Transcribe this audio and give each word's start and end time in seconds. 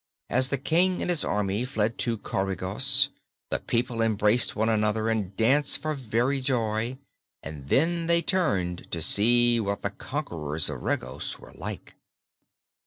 As 0.31 0.49
the 0.49 0.57
King 0.57 0.99
and 1.03 1.11
his 1.11 1.23
army 1.23 1.63
fled 1.63 1.99
to 1.99 2.17
Coregos, 2.17 3.09
the 3.51 3.59
people 3.59 4.01
embraced 4.01 4.55
one 4.55 4.67
another 4.67 5.09
and 5.09 5.37
danced 5.37 5.77
for 5.77 5.93
very 5.93 6.41
joy, 6.41 6.97
and 7.43 7.69
then 7.69 8.07
they 8.07 8.23
turned 8.23 8.89
to 8.91 8.99
see 8.99 9.59
what 9.59 9.83
the 9.83 9.91
conquerors 9.91 10.71
of 10.71 10.81
Regos 10.81 11.37
were 11.37 11.53
like. 11.53 11.97